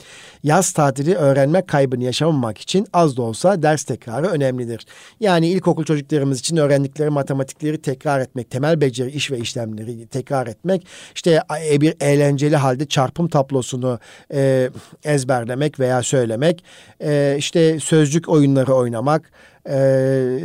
[0.44, 4.86] yaz tatili öğrenme kaybını yaşamamak için az da olsa ders tekrarı önemlidir.
[5.20, 10.88] Yani ilkokul çocuklarımız için öğrendikleri matematikleri tekrar etmek, temel beceri iş ve işlemleri tekrar etmek,
[11.16, 14.00] işte e, bir eğlenceli halde çarpım tablosunu
[14.34, 14.70] e,
[15.04, 16.64] ezberlemek veya söylemek,
[17.04, 19.32] e, işte sözcük oyunları oynamak,
[19.70, 20.40] e,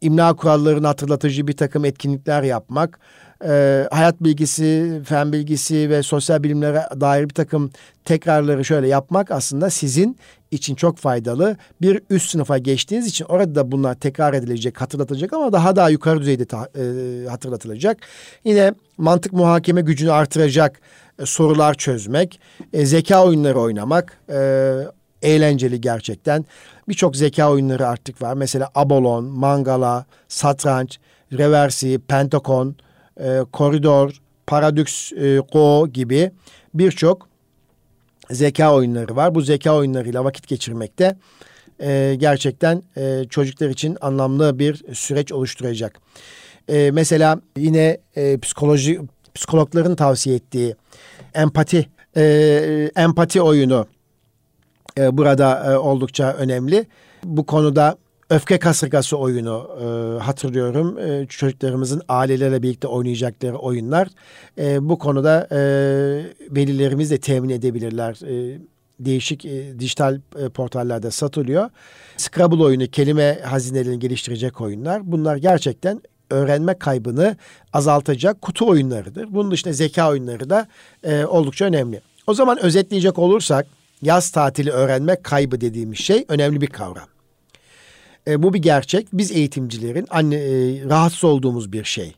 [0.00, 3.00] imla kurallarını hatırlatıcı bir takım etkinlikler yapmak,
[3.48, 7.70] e, hayat bilgisi, fen bilgisi ve sosyal bilimlere dair bir takım
[8.04, 10.16] tekrarları şöyle yapmak aslında sizin
[10.50, 11.56] için çok faydalı.
[11.80, 16.20] Bir üst sınıfa geçtiğiniz için orada da bunlar tekrar edilecek, hatırlatılacak ama daha daha yukarı
[16.20, 17.98] düzeyde ta, e, hatırlatılacak.
[18.44, 20.80] Yine mantık muhakeme gücünü artıracak
[21.18, 22.40] e, sorular çözmek,
[22.72, 24.76] e, zeka oyunları oynamak, e,
[25.22, 26.44] eğlenceli gerçekten.
[26.88, 28.34] Birçok zeka oyunları artık var.
[28.34, 30.98] Mesela Abolon, Mangala, Satranç,
[31.32, 32.76] Reversi, Pentakon,
[33.20, 36.30] e, koridor, Paradox e, Go gibi
[36.74, 37.28] birçok
[38.30, 39.34] zeka oyunları var.
[39.34, 41.16] Bu zeka oyunlarıyla vakit geçirmekte
[41.80, 46.00] e, gerçekten e, çocuklar için anlamlı bir süreç oluşturacak.
[46.68, 49.00] E, mesela yine e, psikoloji
[49.34, 50.76] psikologların tavsiye ettiği
[51.34, 53.86] empati e, empati oyunu
[54.98, 56.86] e, burada e, oldukça önemli.
[57.24, 57.96] Bu konuda
[58.32, 59.84] öfke kasırgası oyunu e,
[60.22, 60.98] hatırlıyorum.
[60.98, 64.08] E, çocuklarımızın ailelerle birlikte oynayacakları oyunlar.
[64.58, 65.58] E, bu konuda e,
[66.50, 68.18] velilerimiz de temin edebilirler.
[68.26, 68.58] E,
[69.00, 71.70] değişik e, dijital e, portallerde satılıyor.
[72.16, 75.12] Scrabble oyunu, kelime hazinelerini geliştirecek oyunlar.
[75.12, 77.36] Bunlar gerçekten öğrenme kaybını
[77.72, 79.34] azaltacak kutu oyunlarıdır.
[79.34, 80.66] Bunun dışında zeka oyunları da
[81.04, 82.00] e, oldukça önemli.
[82.26, 83.66] O zaman özetleyecek olursak
[84.02, 87.11] yaz tatili öğrenme kaybı dediğimiz şey önemli bir kavram.
[88.28, 89.06] E, bu bir gerçek.
[89.12, 92.14] Biz eğitimcilerin anne, e, rahatsız olduğumuz bir şey.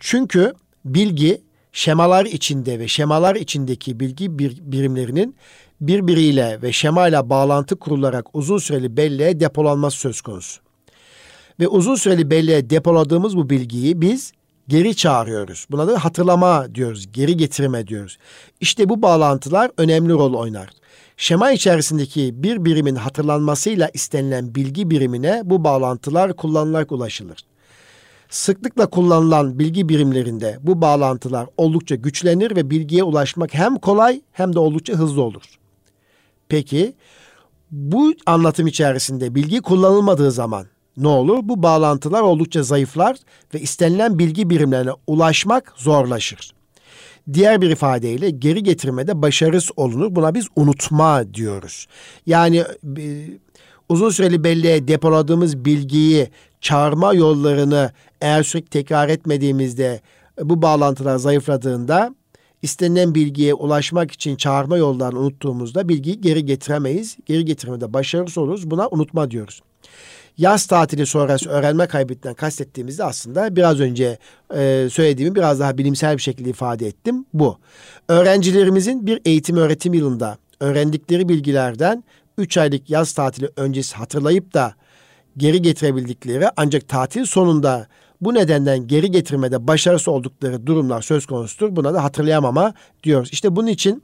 [0.00, 1.42] Çünkü bilgi
[1.72, 5.36] şemalar içinde ve şemalar içindeki bilgi bir, birimlerinin
[5.80, 10.60] birbiriyle ve şemayla bağlantı kurularak uzun süreli belleğe depolanması söz konusu.
[11.60, 14.32] Ve uzun süreli belleğe depoladığımız bu bilgiyi biz
[14.68, 15.66] geri çağırıyoruz.
[15.70, 18.18] Buna da hatırlama diyoruz, geri getirme diyoruz.
[18.60, 20.68] İşte bu bağlantılar önemli rol oynar.
[21.16, 27.38] Şema içerisindeki bir birimin hatırlanmasıyla istenilen bilgi birimine bu bağlantılar kullanılarak ulaşılır.
[28.28, 34.58] Sıklıkla kullanılan bilgi birimlerinde bu bağlantılar oldukça güçlenir ve bilgiye ulaşmak hem kolay hem de
[34.58, 35.42] oldukça hızlı olur.
[36.48, 36.94] Peki
[37.70, 41.38] bu anlatım içerisinde bilgi kullanılmadığı zaman ne olur?
[41.42, 43.16] Bu bağlantılar oldukça zayıflar
[43.54, 46.55] ve istenilen bilgi birimlerine ulaşmak zorlaşır.
[47.32, 50.14] Diğer bir ifadeyle geri getirmede başarısız olunur.
[50.14, 51.86] Buna biz unutma diyoruz.
[52.26, 52.64] Yani
[52.98, 53.04] e,
[53.88, 60.00] uzun süreli belleğe depoladığımız bilgiyi çağırma yollarını eğer sürekli tekrar etmediğimizde
[60.40, 62.14] e, bu bağlantılar zayıfladığında
[62.62, 67.16] istenilen bilgiye ulaşmak için çağırma yollarını unuttuğumuzda bilgiyi geri getiremeyiz.
[67.26, 68.70] Geri getirmede başarısız oluruz.
[68.70, 69.62] Buna unutma diyoruz
[70.38, 74.18] yaz tatili sonrası öğrenme kaybından kastettiğimizde aslında biraz önce
[74.54, 77.26] e, söylediğimi biraz daha bilimsel bir şekilde ifade ettim.
[77.34, 77.58] Bu.
[78.08, 82.04] Öğrencilerimizin bir eğitim öğretim yılında öğrendikleri bilgilerden
[82.38, 84.74] 3 aylık yaz tatili öncesi hatırlayıp da
[85.36, 87.86] geri getirebildikleri ancak tatil sonunda
[88.20, 91.76] bu nedenden geri getirmede başarısız oldukları durumlar söz konusudur.
[91.76, 93.28] Buna da hatırlayamama diyoruz.
[93.32, 94.02] İşte bunun için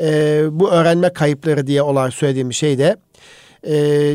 [0.00, 2.96] e, bu öğrenme kayıpları diye olarak söylediğim şey de
[3.64, 3.72] e,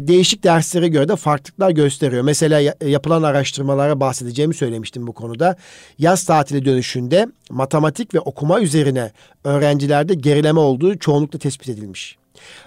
[0.08, 2.24] değişik derslere göre de farklılıklar gösteriyor.
[2.24, 5.56] Mesela yapılan araştırmalara bahsedeceğimi söylemiştim bu konuda.
[5.98, 9.12] Yaz tatili dönüşünde matematik ve okuma üzerine
[9.44, 12.18] öğrencilerde gerileme olduğu çoğunlukla tespit edilmiş.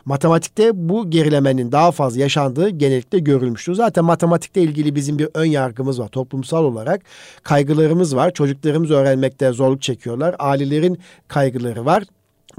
[0.04, 3.74] Matematikte bu gerilemenin daha fazla yaşandığı genellikle görülmüştür.
[3.74, 6.08] Zaten matematikte ilgili bizim bir ön yargımız var.
[6.08, 7.02] Toplumsal olarak
[7.42, 8.30] kaygılarımız var.
[8.30, 10.36] Çocuklarımız öğrenmekte zorluk çekiyorlar.
[10.38, 12.02] Ailelerin kaygıları var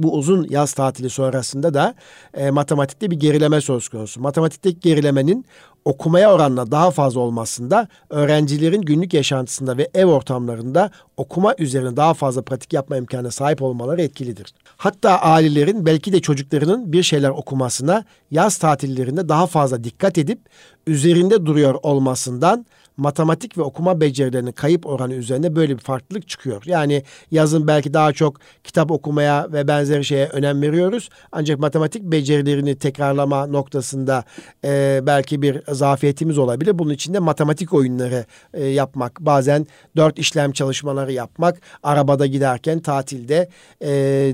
[0.03, 1.95] bu uzun yaz tatili sonrasında da
[2.33, 4.21] e, matematikte bir gerileme söz konusu.
[4.21, 5.45] Matematikteki gerilemenin
[5.85, 12.41] okumaya oranla daha fazla olmasında öğrencilerin günlük yaşantısında ve ev ortamlarında okuma üzerine daha fazla
[12.41, 14.53] pratik yapma imkanına sahip olmaları etkilidir.
[14.77, 20.39] Hatta ailelerin belki de çocuklarının bir şeyler okumasına yaz tatillerinde daha fazla dikkat edip
[20.87, 22.65] üzerinde duruyor olmasından
[22.99, 26.63] matematik ve okuma becerilerinin kayıp oranı üzerinde böyle bir farklılık çıkıyor.
[26.65, 31.09] Yani yazın belki daha çok kitap okumaya ve benzeri şeye önem veriyoruz.
[31.31, 34.23] Ancak matematik becerilerini tekrarlama noktasında
[34.65, 36.79] e, belki bir zafiyetimiz olabilir.
[36.79, 43.49] Bunun için de matematik oyunları e, yapmak, bazen dört işlem çalışmaları yapmak, arabada giderken tatilde
[43.81, 43.89] e,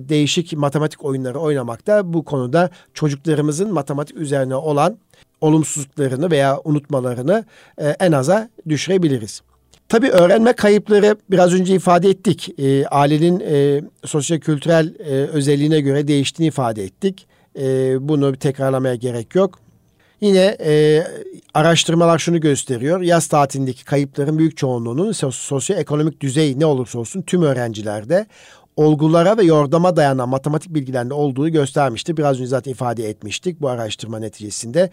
[0.10, 4.98] değişik matematik oyunları oynamak da bu konuda çocuklarımızın matematik üzerine olan
[5.46, 7.46] olumsuzluklarını veya unutmalarını
[7.78, 9.42] e, en aza düşürebiliriz.
[9.90, 12.60] Tabii öğrenme kayıpları biraz önce ifade ettik.
[12.60, 17.28] E, ailenin e, sosyo-kültürel e, özelliğine göre değiştiğini ifade ettik.
[17.60, 19.60] E, bunu tekrarlamaya gerek yok.
[20.22, 21.04] Yine e,
[21.54, 23.02] araştırmalar şunu gösteriyor.
[23.02, 28.26] Yaz tatilindeki kayıpların büyük çoğunluğunun sosyoekonomik düzey ne olursa olsun tüm öğrencilerde
[28.78, 32.18] olgulara ve yordama dayanan matematik bilgilerinde olduğu göstermişti.
[32.18, 34.90] Biraz önce zaten ifade etmiştik bu araştırma neticesinde.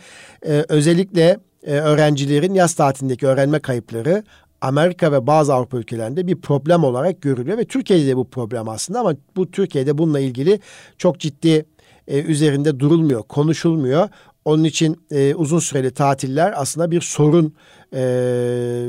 [0.47, 4.25] Ee, özellikle e, öğrencilerin yaz tatilindeki öğrenme kayıpları
[4.61, 9.01] Amerika ve bazı Avrupa ülkelerinde bir problem olarak görülüyor ve Türkiye'de de bu problem aslında
[9.01, 10.61] ama bu Türkiye'de bununla ilgili
[10.99, 11.64] çok ciddi
[12.09, 14.09] e, üzerinde durulmuyor, konuşulmuyor.
[14.44, 17.55] Onun için e, uzun süreli tatiller aslında bir sorun
[17.94, 18.02] e,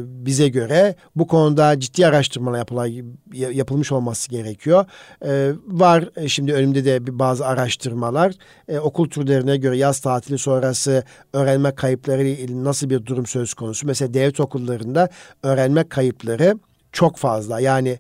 [0.05, 0.95] bize göre.
[1.15, 2.89] Bu konuda ciddi araştırmalar yapılan,
[3.33, 4.85] yapılmış olması gerekiyor.
[5.25, 8.33] E, var e, şimdi önümde de bazı araştırmalar.
[8.67, 13.87] E, okul türlerine göre yaz tatili sonrası öğrenme kayıpları ile nasıl bir durum söz konusu?
[13.87, 15.09] Mesela devlet okullarında
[15.43, 16.57] öğrenme kayıpları
[16.91, 17.59] çok fazla.
[17.59, 17.99] Yani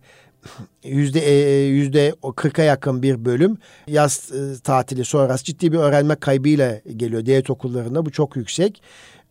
[0.83, 6.81] yüzde e, yüzde 40'a yakın bir bölüm yaz e, tatili sonrası ciddi bir öğrenme kaybıyla
[6.97, 8.81] geliyor devlet okullarında bu çok yüksek.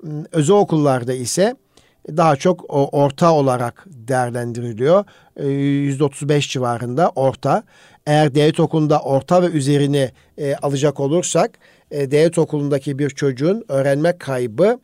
[0.01, 1.57] Hmm, özel okullarda ise
[2.09, 5.05] daha çok orta olarak değerlendiriliyor.
[5.37, 7.63] E, yüzde 35 civarında orta.
[8.07, 10.11] Eğer devlet okulunda orta ve üzerini
[10.63, 11.59] alacak olursak
[11.91, 14.81] e, devlet okulundaki bir çocuğun öğrenme kaybı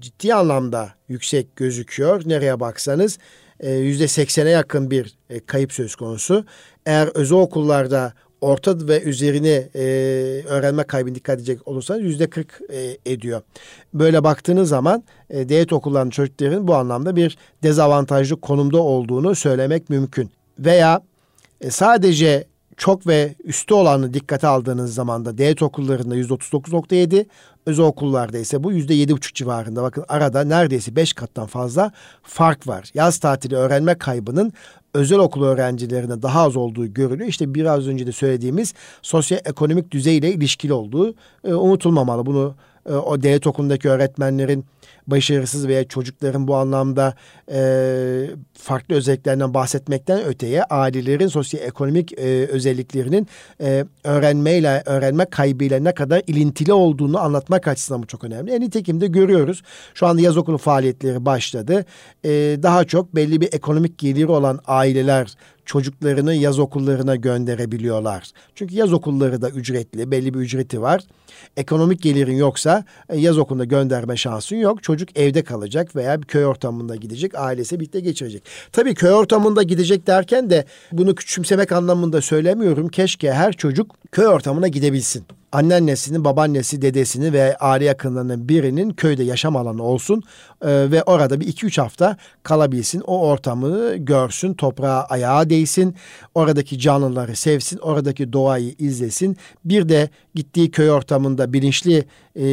[0.00, 2.22] ciddi anlamda yüksek gözüküyor.
[2.26, 3.18] Nereye baksanız
[3.68, 6.44] yüzde seksene yakın bir e, kayıp söz konusu.
[6.86, 9.82] Eğer özel okullarda orta ve üzerine e,
[10.46, 13.42] öğrenme kaybını dikkat edecek olursanız yüzde kırk e, ediyor.
[13.94, 20.30] Böyle baktığınız zaman e, devlet okullarının çocukların bu anlamda bir dezavantajlı konumda olduğunu söylemek mümkün.
[20.58, 21.02] Veya
[21.60, 22.44] e, sadece
[22.80, 27.26] çok ve üstü olanı dikkate aldığınız zaman da devlet okullarında %39.7,
[27.66, 29.82] özel okullarda ise bu %7.5 civarında.
[29.82, 32.90] Bakın arada neredeyse 5 kattan fazla fark var.
[32.94, 34.52] Yaz tatili öğrenme kaybının
[34.94, 37.28] özel okul öğrencilerine daha az olduğu görülüyor.
[37.28, 41.14] İşte biraz önce de söylediğimiz sosyoekonomik düzeyle ilişkili olduğu
[41.44, 42.26] e, unutulmamalı.
[42.26, 42.54] Bunu
[42.88, 44.64] e, o devlet okulundaki öğretmenlerin
[45.06, 47.14] başarısız veya çocukların bu anlamda
[47.52, 47.60] e,
[48.54, 53.26] farklı özelliklerinden bahsetmekten öteye ailelerin sosyoekonomik e, özelliklerinin
[53.60, 58.52] e, öğrenmeyle, öğrenme kaybıyla ne kadar ilintili olduğunu anlatmak açısından bu çok önemli.
[58.52, 59.62] En nitekim de görüyoruz.
[59.94, 61.84] Şu anda yaz okulu faaliyetleri başladı.
[62.24, 62.30] E,
[62.62, 65.34] daha çok belli bir ekonomik geliri olan aileler
[65.70, 68.30] çocuklarını yaz okullarına gönderebiliyorlar.
[68.54, 71.02] Çünkü yaz okulları da ücretli, belli bir ücreti var.
[71.56, 74.82] Ekonomik gelirin yoksa e, yaz okuluna gönderme şansın yok.
[74.82, 78.42] Çocuk evde kalacak veya bir köy ortamında gidecek, ailesi birlikte geçirecek.
[78.72, 82.88] Tabii köy ortamında gidecek derken de bunu küçümsemek anlamında söylemiyorum.
[82.88, 89.56] Keşke her çocuk köy ortamına gidebilsin anneannesinin, babaannesi, dedesini ve aile yakınlarının birinin köyde yaşam
[89.56, 90.22] alanı olsun
[90.62, 93.02] e, ve orada bir iki üç hafta kalabilsin.
[93.06, 95.94] O ortamı görsün, toprağa ayağa değsin,
[96.34, 99.36] oradaki canlıları sevsin, oradaki doğayı izlesin.
[99.64, 102.04] Bir de gittiği köy ortamında bilinçli
[102.36, 102.46] e,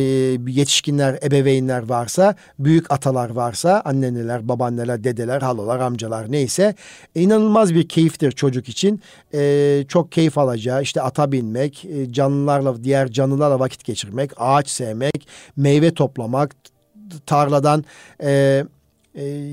[0.48, 6.76] yetişkinler, ebeveynler varsa, büyük atalar varsa, anneneler, babaanneler, dedeler, halalar, amcalar neyse
[7.16, 9.02] e, inanılmaz bir keyiftir çocuk için.
[9.34, 15.94] E, çok keyif alacağı işte ata binmek, canlılarla, diğer canlılarla vakit geçirmek, ağaç sevmek, meyve
[15.94, 16.56] toplamak,
[17.26, 17.86] tarladan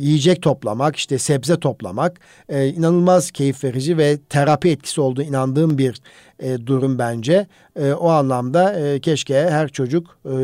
[0.01, 6.01] yiyecek toplamak, işte sebze toplamak inanılmaz keyif verici ve terapi etkisi olduğu inandığım bir
[6.45, 7.47] e, durum bence.
[7.77, 10.35] E, o anlamda e, keşke her çocuk e,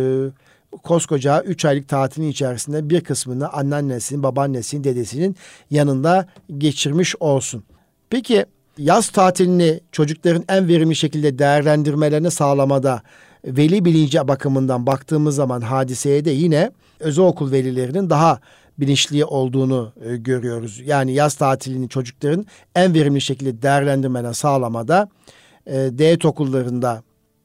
[0.82, 5.36] koskoca 3 aylık tatilin içerisinde bir kısmını anneannesinin, babaannesinin, dedesinin
[5.70, 6.26] yanında
[6.58, 7.64] geçirmiş olsun.
[8.10, 8.46] Peki
[8.78, 13.02] yaz tatilini çocukların en verimli şekilde değerlendirmelerini sağlamada
[13.44, 18.40] veli bilinci bakımından baktığımız zaman hadiseye de yine özel okul velilerinin daha
[18.78, 20.82] bilinçli olduğunu e, görüyoruz.
[20.86, 25.08] Yani yaz tatilini çocukların en verimli şekilde değerlendirmeden sağlamada
[25.66, 27.02] e, devlet okullarında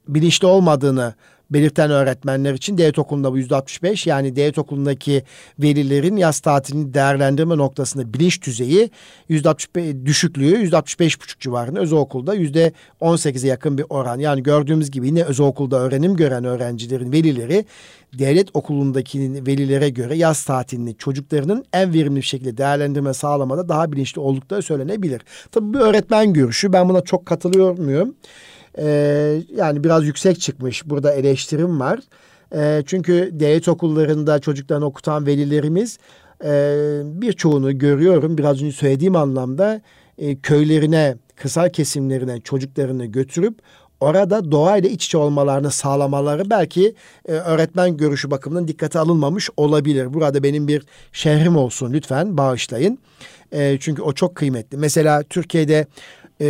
[0.08, 1.14] bilinçli olmadığını
[1.50, 5.24] belirten öğretmenler için devlet okulunda bu yüzde 65 yani devlet okulundaki
[5.60, 8.90] velilerin yaz tatilini değerlendirme noktasında bilinç düzeyi
[9.30, 14.44] yüzde 65 düşüklüğü yüzde 65 buçuk civarında özel okulda yüzde 18'e yakın bir oran yani
[14.44, 17.66] gördüğümüz gibi yine özel okulda öğrenim gören öğrencilerin velileri
[18.20, 24.22] devlet okulundaki velilere göre yaz tatilini çocuklarının en verimli bir şekilde değerlendirme sağlamada daha bilinçli
[24.22, 25.22] oldukları söylenebilir.
[25.52, 28.16] Tabii bu öğretmen görüşü ben buna çok katılıyor muyum?
[28.78, 30.90] Ee, yani biraz yüksek çıkmış.
[30.90, 32.00] Burada eleştirim var.
[32.56, 35.98] Ee, çünkü devlet okullarında çocuklarını okutan velilerimiz
[36.44, 38.38] e, birçoğunu görüyorum.
[38.38, 39.82] Biraz önce söylediğim anlamda
[40.18, 43.60] e, köylerine, kırsal kesimlerine çocuklarını götürüp
[44.00, 50.14] orada doğayla iç içe olmalarını sağlamaları belki e, öğretmen görüşü bakımından dikkate alınmamış olabilir.
[50.14, 53.00] Burada benim bir şehrim olsun lütfen bağışlayın.
[53.52, 54.78] E, çünkü o çok kıymetli.
[54.78, 55.88] Mesela Türkiye'de
[56.42, 56.48] e,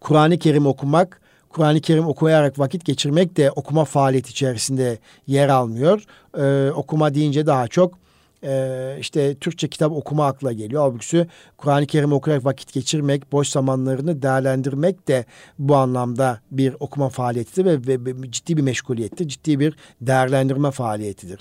[0.00, 6.04] Kur'an-ı Kerim okumak, Kur'an-ı Kerim okuyarak vakit geçirmek de okuma faaliyeti içerisinde yer almıyor.
[6.38, 7.98] Ee, okuma deyince daha çok
[8.44, 10.82] e, işte Türkçe kitap okuma akla geliyor.
[10.82, 15.24] Halbuki Kur'an-ı Kerim okuyarak vakit geçirmek, boş zamanlarını değerlendirmek de
[15.58, 21.40] bu anlamda bir okuma faaliyetidir ve, ve, ve ciddi bir meşguliyettir, ciddi bir değerlendirme faaliyetidir.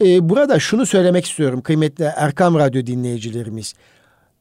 [0.00, 3.74] Ee, burada şunu söylemek istiyorum kıymetli Erkam Radyo dinleyicilerimiz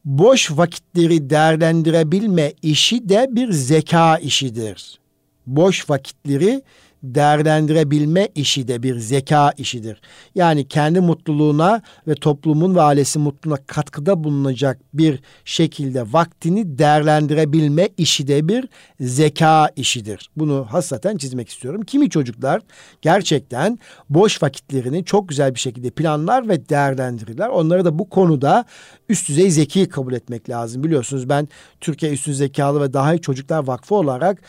[0.06, 5.00] boş vakitleri değerlendirebilme işi de bir zeka işidir.
[5.48, 6.62] Boş vakitleri
[7.04, 10.02] değerlendirebilme işi de bir zeka işidir.
[10.36, 18.28] Yani kendi mutluluğuna ve toplumun ve ailesi mutluluğuna katkıda bulunacak bir şekilde vaktini değerlendirebilme işi
[18.28, 18.68] de bir
[19.00, 20.30] zeka işidir.
[20.38, 21.82] Bunu hasaten çizmek istiyorum.
[21.82, 22.62] Kimi çocuklar
[23.02, 27.48] gerçekten boş vakitlerini çok güzel bir şekilde planlar ve değerlendirirler.
[27.50, 28.66] Onları da bu konuda
[29.10, 30.84] üst düzey zeki kabul etmek lazım.
[30.84, 31.48] Biliyorsunuz ben
[31.82, 34.42] Türkiye Üstün Zekalı ve Daha iyi Çocuklar Vakfı olarak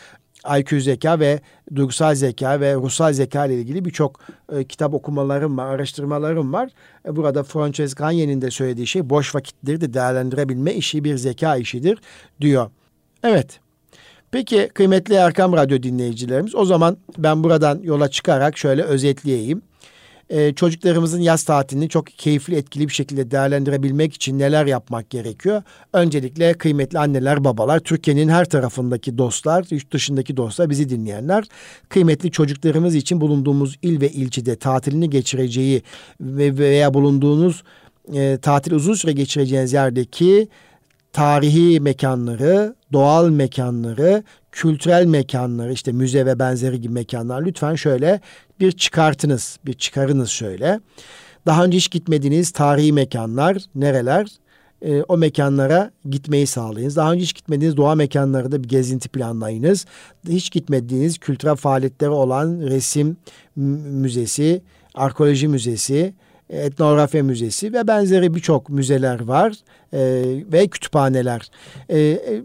[0.59, 1.39] IQ zeka ve
[1.75, 4.19] duygusal zeka ve ruhsal zeka ile ilgili birçok
[4.51, 6.69] e, kitap okumalarım var, araştırmalarım var.
[7.07, 11.97] E, burada Frances Gagne'nin de söylediği şey boş vakitleri de değerlendirebilme işi bir zeka işidir
[12.41, 12.69] diyor.
[13.23, 13.59] Evet.
[14.31, 19.61] Peki kıymetli Erkam Radyo dinleyicilerimiz o zaman ben buradan yola çıkarak şöyle özetleyeyim
[20.29, 25.63] e, çocuklarımızın yaz tatilini çok keyifli, etkili bir şekilde değerlendirebilmek için neler yapmak gerekiyor?
[25.93, 31.43] Öncelikle kıymetli anneler, babalar, Türkiye'nin her tarafındaki dostlar, yurt dışındaki dostlar, bizi dinleyenler,
[31.89, 35.81] kıymetli çocuklarımız için bulunduğumuz il ve ilçede tatilini geçireceği
[36.21, 37.63] ve veya bulunduğunuz
[38.13, 40.47] e, tatil uzun süre geçireceğiniz yerdeki
[41.13, 44.23] tarihi mekanları, doğal mekanları,
[44.55, 48.19] kültürel mekanları işte müze ve benzeri gibi mekanlar lütfen şöyle
[48.59, 50.79] bir çıkartınız, bir çıkarınız şöyle.
[51.45, 54.27] Daha önce hiç gitmediğiniz tarihi mekanlar nereler?
[54.81, 56.95] E, o mekanlara gitmeyi sağlayınız.
[56.95, 59.85] Daha önce hiç gitmediğiniz doğa mekanlarında bir gezinti planlayınız.
[60.27, 63.17] Hiç gitmediğiniz kültürel faaliyetleri olan resim
[63.55, 64.61] müzesi,
[64.93, 66.13] arkeoloji müzesi,
[66.49, 69.53] etnografya müzesi ve benzeri birçok müzeler var
[69.93, 69.99] e,
[70.51, 71.49] ve kütüphaneler.
[71.89, 72.41] E, e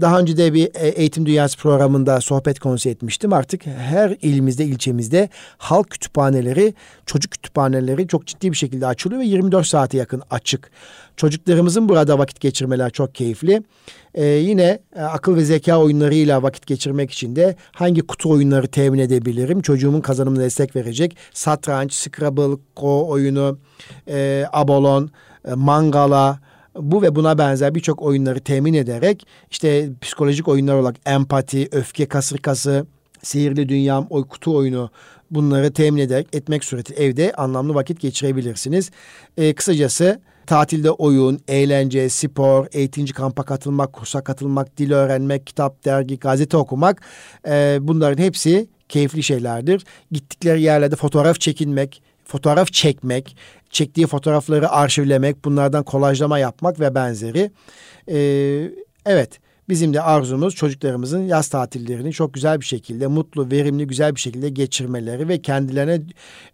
[0.00, 3.32] daha önce de bir e, eğitim dünyası programında sohbet konusu etmiştim.
[3.32, 5.28] Artık her ilimizde, ilçemizde
[5.58, 6.74] halk kütüphaneleri,
[7.06, 10.70] çocuk kütüphaneleri çok ciddi bir şekilde açılıyor ve 24 saate yakın açık.
[11.16, 13.62] Çocuklarımızın burada vakit geçirmeler çok keyifli.
[14.14, 18.98] Ee, yine e, akıl ve zeka oyunlarıyla vakit geçirmek için de hangi kutu oyunları temin
[18.98, 19.62] edebilirim?
[19.62, 21.16] Çocuğumun kazanımına destek verecek.
[21.32, 23.58] Satranç, Scrabble, Go oyunu,
[24.08, 25.10] e, Abolon,
[25.48, 26.40] e, Mangala,
[26.80, 32.86] bu ve buna benzer birçok oyunları temin ederek işte psikolojik oyunlar olarak empati, öfke kasırkası,
[33.22, 34.90] sihirli dünyam, oy kutu oyunu
[35.30, 38.90] bunları temin ederek etmek sureti evde anlamlı vakit geçirebilirsiniz.
[39.36, 46.18] E, kısacası tatilde oyun, eğlence, spor, eğitimci kampa katılmak, kursa katılmak, dil öğrenmek, kitap, dergi,
[46.18, 47.02] gazete okumak
[47.48, 49.84] e, bunların hepsi keyifli şeylerdir.
[50.12, 53.36] Gittikleri yerlerde fotoğraf çekinmek, fotoğraf çekmek,
[53.76, 57.50] çektiği fotoğrafları arşivlemek, bunlardan kolajlama yapmak ve benzeri.
[58.08, 58.70] Ee,
[59.06, 64.20] evet, Bizim de arzumuz çocuklarımızın yaz tatillerini çok güzel bir şekilde, mutlu, verimli, güzel bir
[64.20, 66.00] şekilde geçirmeleri ve kendilerine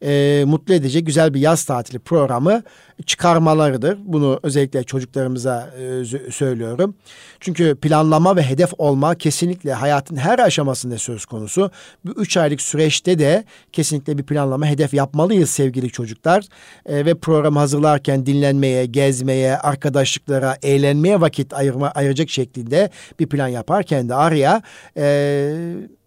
[0.03, 2.63] e, mutlu edecek güzel bir yaz tatili programı
[3.03, 3.99] çıkarmalarıdır.
[4.05, 6.95] Bunu özellikle çocuklarımıza e, söylüyorum.
[7.41, 11.71] Çünkü planlama ve hedef olma kesinlikle hayatın her aşamasında söz konusu.
[12.05, 16.45] Bu üç aylık süreçte de kesinlikle bir planlama, hedef yapmalıyız sevgili çocuklar.
[16.87, 22.91] E, ve programı hazırlarken dinlenmeye, gezmeye, arkadaşlıklara, eğlenmeye vakit ayırma, ayıracak şeklinde
[23.21, 24.63] bir plan yaparken de araya
[24.97, 25.53] e,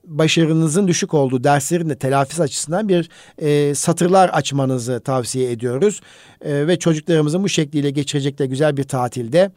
[0.08, 6.02] başarınızın düşük olduğu derslerin de telafisi açısından bir e, satırlar açmanızı tavsiye ediyoruz.
[6.42, 9.52] E, ve çocuklarımızın bu şekliyle geçirecekleri güzel bir tatilde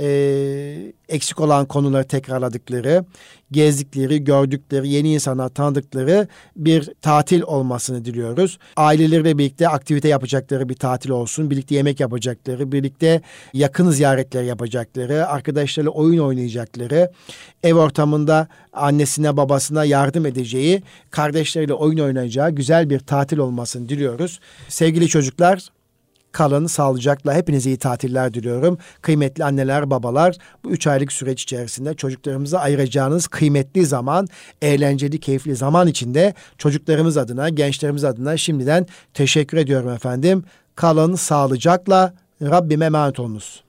[0.00, 3.04] e, eksik olan konuları tekrarladıkları,
[3.52, 8.58] gezdikleri, gördükleri, yeni insanlar tanıdıkları bir tatil olmasını diliyoruz.
[8.76, 11.50] Aileleriyle birlikte aktivite yapacakları bir tatil olsun.
[11.50, 13.20] Birlikte yemek yapacakları, birlikte
[13.52, 17.10] yakın ziyaretler yapacakları, arkadaşlarıyla oyun oynayacakları,
[17.62, 24.40] ev ortamında annesine babasına yardım edeceği, kardeşleriyle oyun oynayacağı güzel bir tatil olmasını diliyoruz.
[24.68, 25.68] Sevgili çocuklar,
[26.32, 28.78] Kalın sağlıcakla hepinize iyi tatiller diliyorum.
[29.02, 34.28] Kıymetli anneler, babalar bu üç aylık süreç içerisinde çocuklarımıza ayıracağınız kıymetli zaman,
[34.62, 40.44] eğlenceli, keyifli zaman içinde çocuklarımız adına, gençlerimiz adına şimdiden teşekkür ediyorum efendim.
[40.74, 43.65] Kalın sağlıcakla Rabbime emanet olunuz.